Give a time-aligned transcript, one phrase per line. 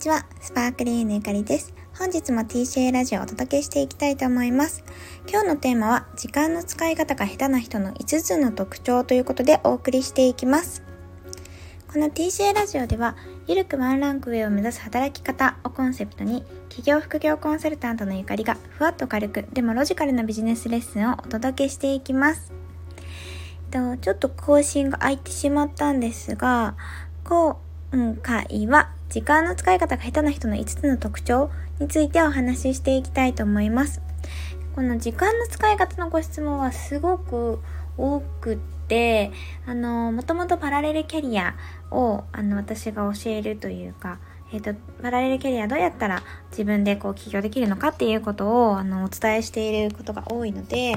[0.00, 1.74] ちは、スパークリーヌゆかりです。
[1.98, 4.82] 本日も TCA ラジオをお届けしていきたいと思います。
[5.28, 10.82] 今日のテーマは、時間の使い方が下手な人の5つの特徴ということでお送りしていきます。
[11.92, 13.14] この TCA ラジオでは、
[13.46, 22.50] ゆるくワンランク上を目指す働き方をコンセプトに、企業副業コンサルタントのゆかりが、ふわっと軽く、でもロジカルなビジネスレッスンをお届けしていきます。
[23.70, 26.74] とちょっと更新が空いてしまったんですが、
[27.22, 27.58] 今
[28.22, 34.00] 回は時間の使い方が下手な人の5つの特徴についてお話ししていきたいと思います。
[34.76, 37.58] この時間の使い方のご質問はすごく
[37.98, 39.32] 多くって、
[39.66, 41.56] あの、もともとパラレルキャリア
[41.90, 44.20] を、あの、私が教えるというか、
[44.52, 50.94] えっ、ー、と、パラレルキャリアどうやったら自分でこう起業できるのかっていうことを、あの、お伝えしていることが多いので、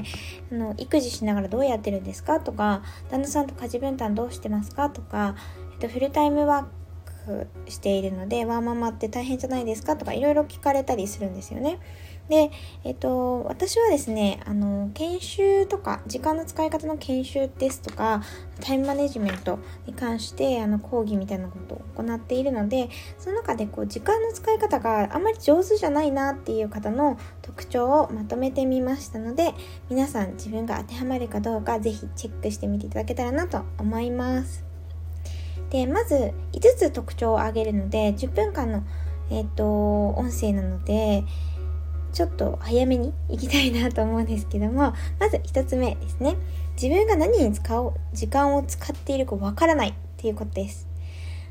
[0.52, 5.34] あの、育児しながらどうやってるんですかとか、旦那さんと家事分担どうしてますかとか、
[5.72, 6.83] えっ、ー、と、フルタイムワーク
[7.68, 11.78] しているので、ワーママって大変じゃないですかとか、いろいろ聞かれたりするんですよね。
[12.28, 12.50] で、
[12.84, 18.22] えっと、私はですね、あの、研修とか、時間の使い方の研修ですとか、
[18.60, 29.52] タイムマネジメントに関して、あの、講義みたいなことを行っているので、その中で、こう、時間の使い方があまり上手じゃないなっていう方の特徴をまとめてみましたので、
[29.90, 34.73] 皆さん自分が当てはまるかどうか、ぜひチェックしてみていただけたらなと思います。
[35.74, 38.84] で、まず、5つ特徴を挙げるので、10分間の、
[39.28, 41.24] えっ、と、音声なので、
[42.12, 46.36] ちょっと早めに行きたいなと思うんですけども、まず一つ目ですね。
[46.80, 50.86] 自分が何に使おう、時間を使っているかわからないっていうことです。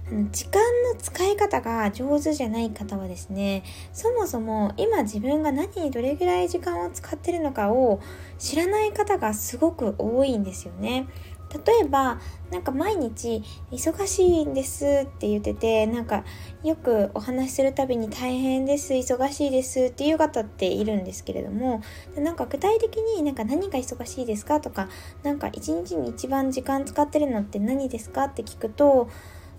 [0.07, 0.61] あの時間
[0.93, 7.99] の使い方が上手じゃない方はですね、そもそも今自分が何にどれぐらい時間を使ってるのかを
[8.37, 11.07] 知らない方がすごく多いんですよね。
[11.53, 12.19] 例えば
[12.51, 16.23] なんか毎日忙しいんですって言っててなんか
[16.63, 21.81] よくお話しするたびに大変です忙しいですっていう方っているんですけれども
[22.15, 24.89] なんか具体的になんか何が忙しいですかとか
[25.23, 29.09] なんか一日に一番時間使ってるのって何ですかって聞くと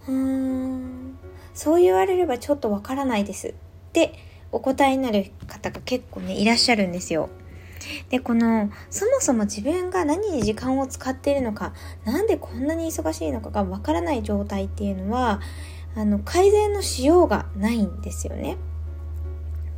[0.08, 1.18] うーん
[1.54, 3.54] そう言われればちょっとわからないですっ
[3.92, 4.14] て
[4.50, 7.28] お答えになる方が結構ねいらっしゃるんですよ。
[8.10, 11.72] で、この、そもそも自分が何に時間を使っているのか、
[12.04, 15.40] なんでこんなに忙しいのかがわからない状態っていうのは、
[15.96, 18.56] あの、改善のしようがないんですよね。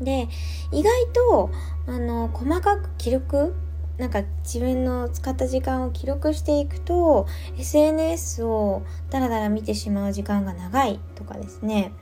[0.00, 0.28] で、
[0.72, 1.50] 意外と、
[1.86, 3.54] あの、細かく記録
[3.98, 7.26] なんか自分の使った時間を記録していくと
[7.58, 11.92] SNS をダラダラ見てしまう時間が長いとかですね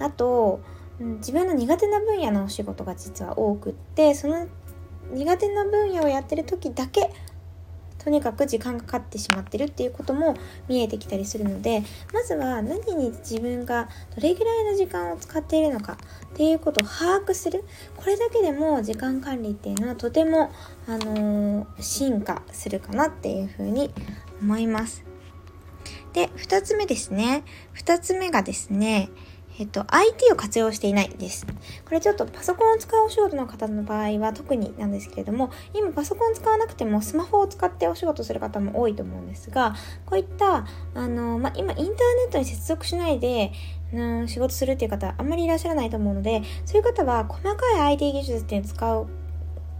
[0.00, 0.60] あと
[0.98, 4.46] 自分の苦手な分野のお仕事が実は多くってその
[5.12, 7.10] 苦手な分野をやってる時だけ
[8.04, 10.36] とにかく時間がかかってしまってるっていうことも
[10.68, 11.82] 見えてきたりするので
[12.12, 15.96] まずは何に自分がどれぐらいの時間を使っているのか
[16.34, 17.64] っていうことを把握する
[17.96, 20.52] これだけでも時間管理っていうのはとても、
[20.86, 23.90] あのー、進化するかなっていうふうに
[24.42, 25.04] 思います。
[26.12, 27.42] で、2つ目ですね。
[27.74, 29.10] 2つ目がですね、
[29.58, 31.46] えっと、IT を活用していないです。
[31.84, 39.74] これちょっとパソコンを使うお仕事の方の場合は特になんですけれども、今パソコン使わなくてもスマホを使ってお仕事する方も多いと思うんですが、
[40.06, 41.94] こういった、あの、まあ、今インターネ
[42.28, 43.52] ットに接続しないで、
[43.92, 49.06] うん、仕事するっていう方あんまりいらっしゃらないと思うので、そういう方は細かい IT 技術って使う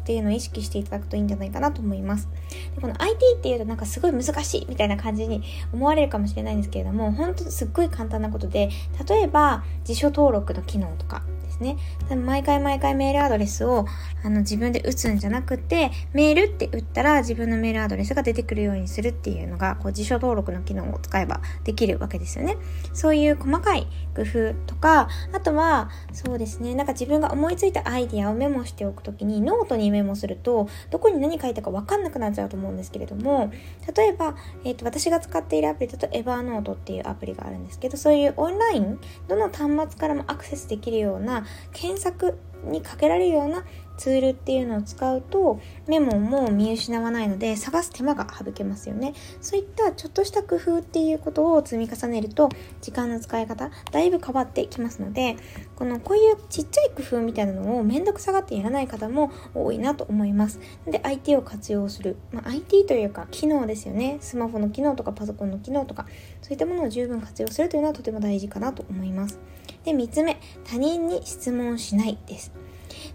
[0.05, 2.29] っていうのを意識していただくといいんじゃないかなと思います。
[2.75, 5.43] でこの IT っていうとなんかすごい難しいみたいな感じに
[5.73, 8.69] 思われるかもしれないんですけれども、本当すっごい簡単なことで、
[9.09, 11.23] 例えば辞書登録の機能とか、
[11.55, 11.77] ですね。
[12.17, 13.87] 毎回毎回メールアドレスを
[14.23, 22.57] あの自分で打つんじゃなくて、メールって打ったら自分のメールアドレスが出てくるようにするっていうのが、こう辞書登録の機能を使えばできるわけですよね。
[22.93, 33.53] そういう細かい工夫とか、あとは、そうですね、なんか自分が思いついたアイディアをメモしておくときに、ノートにメモすると、どこに何書いたかわかんなくなっちゃうと思うんですけれども、
[33.95, 38.99] 例えば、えっ、ー、と、私が使っているアプリだと、エヴァーノートっていうアプリがあるんですけど、そういうオンライン、
[39.29, 43.65] どの端末からもアクセスできるような検索にかけられるような
[43.97, 49.15] ツールっていうのを使うとメモも見失わないので探す手間が省けますよね。
[49.41, 52.49] そういったちょっとした工夫っていうことを積み重ねると
[52.81, 55.37] 時間の使い方だいぶ変わってきますので
[55.77, 60.61] このこういうちっちゃい工夫みたいなのをめんどくさがってやらない方も多いなと思います。
[60.87, 64.19] で IT を活用する、まあ、IT というか機能ですよね。
[64.21, 66.07] スマホの機能とかパソコンの機能とか
[66.43, 69.39] そういったものを十分活用するというのはとても大事かなと思います。
[69.85, 72.64] で3つ目他人に質問しないです。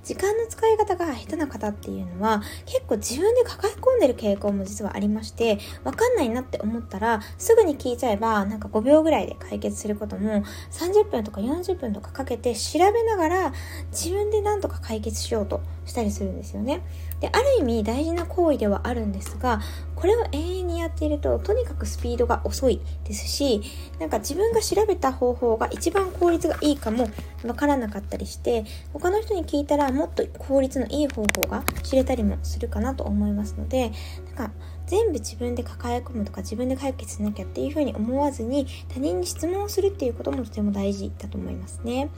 [0.03, 13.53] 時間の使い方が下手な方っていうのは結構自分で抱え込んでる傾向も実はありましてわかんないなって思ったらすぐに聞いちゃえばなんか5秒ぐらいで解決することも30分とか40分とかかけて調べながら
[13.91, 16.81] 自分で何とか解決しようとしたりするんですよね。
[17.19, 19.61] である意味大事な行為ではあるんですが
[19.95, 23.61] これを永遠にやっているととにかくスピードが遅いですし
[23.99, 27.09] なんか自分が調べた方法が一番効率がいいかも
[27.45, 33.91] わからなかったりして他の人に聞いたらもっと効率のいい方法が知れたりもするかなと思いますので
[34.37, 34.51] なんか
[34.87, 42.09] 全部自分で抱え込むとか自分で解決しなきゃっていうふうに思わずに他人に質問をするっていうこともとても大事だと思いますね。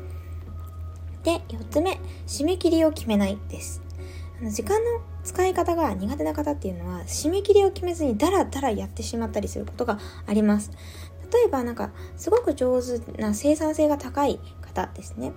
[1.24, 3.81] で4つ目締め切りを決めないです
[4.50, 10.72] 時間の使い方が苦手な方っていうのは締め切りを決めずにダラダラやってしまったりすることがあります。
[11.32, 15.34] 例えばなんかすごく上手な生産性が高い方ですね。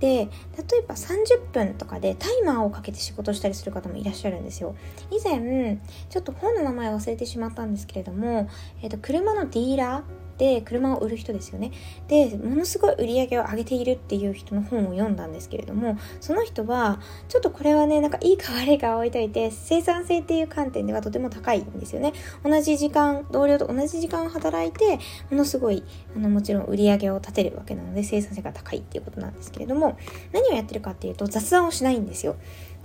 [0.00, 4.74] で例えば30分とかでタイマーをかけて仕事したりする方もいらっしゃるんですよ。
[5.10, 8.48] 以前ちょっと本の名前忘れてしまったんですけれども、
[8.82, 11.70] えーと車のディーラーで車を売る人ですよね。
[12.08, 16.98] でものすごい売り上げを上げているっていう人の本を読んだんですけれどもその人は
[17.28, 22.14] ちょっとこれはねなんかいいか悪いか置いといて生産性っていう観点ではとても高いんですよね。
[22.42, 24.98] 同じ時間同僚と同じ時間を働いて
[25.30, 25.84] ものすごい
[26.16, 29.98] あのもちろん売り上げを立てるわけなので生産性が高いっていうことなんですけれども
[30.32, 32.36] 何をやってるかっていうと雑談をしないんですよ。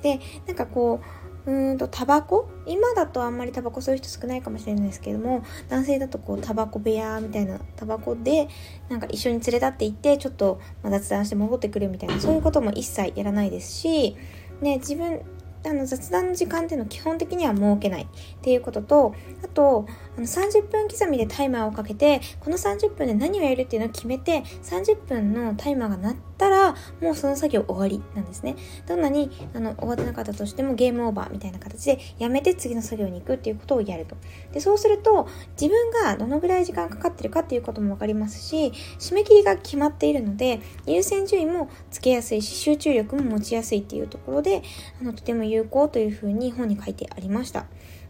[0.02, 2.50] でなんかこううんとタバコ？
[2.66, 8.48] 今だとあんまりタバコ吸う人少ないかもしれないですけども男性だとこうタバコ部屋みたいなタバコで
[8.90, 14.16] なんか一緒に連れ立って行ってちょっと雑談して戻ってくるみたいなそういうことも一切やらないですし、
[14.62, 15.22] ね、自分
[15.68, 18.08] あの雑談の時間っていうのを基本的には設けないっ
[18.42, 28.56] ていうこととあとあの30分刻みでタイマーをかけてこの30分で何をやるっていうのを決めて30分のタイマーが鳴ってたらもうその作業終わりなんですね
[28.88, 34.16] どんなにあの終わってなかったとしてもゲームオーバーみたいな形でやめて次の作業に行くっていうことをやると
[34.54, 35.28] でそうすると
[35.60, 44.64] 自分がどのぐらい時間かかってるかっていうことも分かりますし締め切りが決まっているので優先順位もつけやすいし集中力も持ちやすいっていうところで
[45.02, 47.66] あのとても有効というふうに本に書いてありました。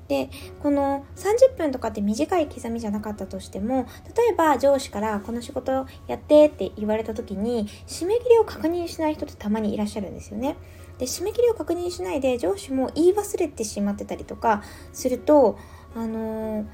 [0.07, 0.29] で
[0.61, 5.71] この30分とかって短い刻みじゃなかったとしても例えば上司からこの仕事
[6.07, 10.57] やってって言われた時に締め切りを確認しない人ってたまにいらっしゃるんですよね。
[10.99, 14.63] で締め切りを確認しないで上司も言い忘れてしまってたりとか
[14.93, 15.57] すると
[15.93, 16.65] あのー、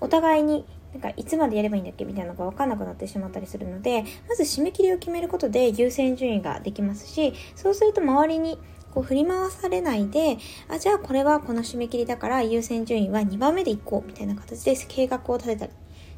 [0.00, 2.04] お互いになんかいつまでやればいいんだっけ？
[2.04, 8.58] みたいなのが分かんなくなってしまったりするのでまず締め切りを決めることで優先順位ができますしそうすると周りに
[8.92, 10.38] こう振り回されないで、
[10.68, 15.72] あ、じゃあこれはこの締め切りだから優先順位は2番目でいこうみたいな形で計画を立てたり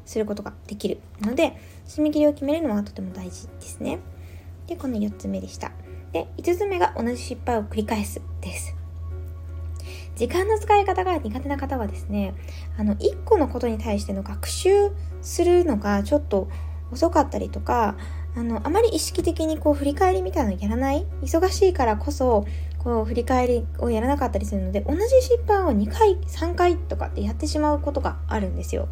[0.05, 3.99] することができるので、締め切りを決めるのはとても大事ですね。
[4.67, 5.71] で、この4つ目でした。
[6.11, 8.75] で、5つ目が同じ失敗を繰り返すです。
[10.15, 12.35] 時間の使い方が苦手な方はですね、
[12.77, 14.91] あの、1個のことに対しての学習
[15.21, 16.47] するのがちょっと
[16.91, 17.97] 遅かったりとか、
[18.35, 21.05] あの、あまり意識的にこう振り返りみたいなのやらない？
[21.21, 22.45] 忙しいからこそ、
[22.79, 28.87] こう振り返りをやらなかったりするので、同じ失敗を2回、3回とかってやってしまうことがあるんですよ。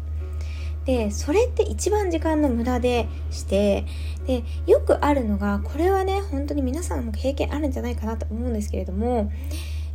[0.84, 3.84] で、それって一番時間の無駄でして、
[4.26, 9.30] で、よくあるのが、これはね、本当に皆さんも経験あるんじゃないかなと思うんですけれども、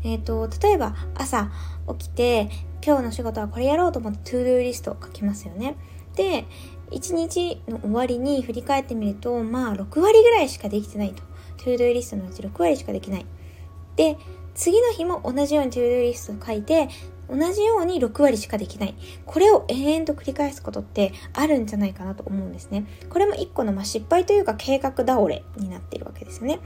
[0.04, 1.50] えっ、ー、と、例えば朝
[2.00, 2.50] 起きて、
[2.86, 5.76] 今日の仕事はこれやろうと思って to-do list を書きますよね。
[6.16, 6.46] で、
[6.92, 11.24] 1日の終わりに振り返ってみると、まあ6割ぐらいしかできてないと。
[11.58, 13.26] to-do list のうち6割しかできない。
[13.96, 14.18] で、
[14.56, 16.90] 次の日も同じように to-do list を書いて、
[17.30, 18.96] 同じように6割しかできない。
[19.26, 22.86] これを延々と繰り返すことってあるんじゃないかなと思うんですね。
[23.10, 26.60] これも一個のま失敗というか計画倒れになっているわけですよね。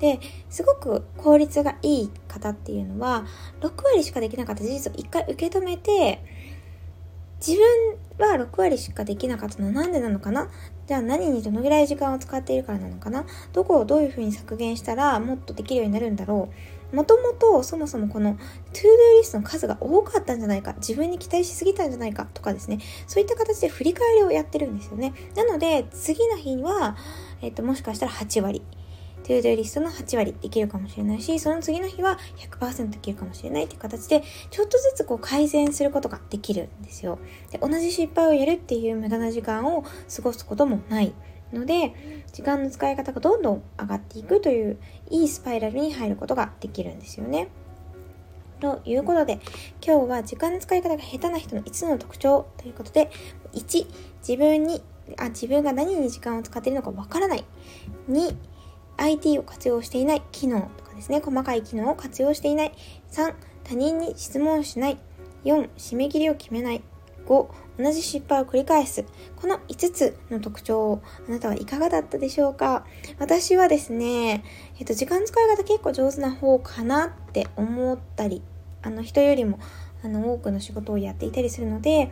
[0.00, 3.26] で、すごく効率がいい方っていうのは、
[3.60, 6.24] 6割しかできなかった事実を一回受け止めて、
[7.44, 7.58] 自
[8.18, 9.66] 分は6割しかできなかったの。
[9.66, 10.48] は何でなのかな？
[10.86, 13.26] じゃあ何にどのぐらい時間を使っているからなのかな？
[13.52, 16.48] どこをどういうふうに削減したらもっとできるようになるんだろ
[16.92, 16.96] う？
[16.96, 18.38] もともとそもそもこの To-Do
[19.18, 20.74] リストの数が多かったんじゃないか。
[20.74, 22.26] 自分に期待しすぎたんじゃないか？
[22.32, 22.78] とかですね。
[23.06, 25.12] そういった形で振り返りをやってるんですよね。
[25.34, 26.96] なので次の日は、
[27.42, 28.62] えっと、もしかしたら8割。
[29.22, 37.18] トゥードゥリストの8割できるかもしれないし、その次の日は100%できるかもしれないっていう形で、ちょっとずつこう改善することができるんですよ。
[37.50, 41.12] で、同じ失敗をやるっていう無駄な時間を過ごすこともない
[41.52, 41.92] ので、
[42.32, 44.78] 時間の使い方がどんどん上がっていくという、
[45.10, 47.48] いいスパイラルに入ることができるんですよね。
[48.60, 49.40] ということで、
[49.84, 53.10] 今日は時間の使い方が下手な人の5つの特徴ということで、
[53.52, 53.86] 1、
[54.20, 54.82] 自分に、
[55.18, 57.44] あ、自分が何に時間を使っているのかわからない。
[58.08, 58.34] 2、
[58.96, 62.72] IT を活用していない機能とかですね、細かい機能を活用していない。
[63.10, 63.34] 3、
[63.64, 64.98] 他人に質問しない。
[65.44, 66.82] 4、締め切りを決めない。
[67.26, 67.48] 5、
[67.78, 69.04] 同じ失敗を繰り返す。
[69.36, 72.86] この5つの特徴をあなたはいかがだったでしょうか？
[73.18, 74.44] 私はですね、
[74.78, 78.42] えっと、時間使い方結構上手な方かなって思ったり、
[78.82, 79.58] あの、人よりも、
[80.04, 82.10] あの、多くの仕事をやっていたりするので、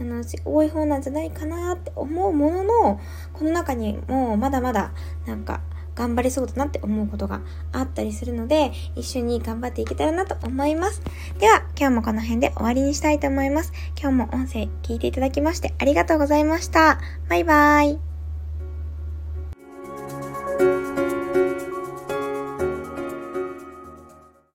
[0.00, 3.00] あの、多い方なんじゃないかなって思うものの、
[3.32, 4.92] この中にもまだまだ、
[5.26, 5.60] なんか、
[5.96, 7.40] 頑張れそうだなって思うことが
[7.72, 11.02] あったりするので、一緒に頑張っていけたらなと思います。
[11.38, 13.72] では、今日もこの辺で終わりにしたいと思います。
[14.00, 17.00] 今日も音声聞いていただきましてありがとうございました。
[17.28, 18.15] バイバーイ。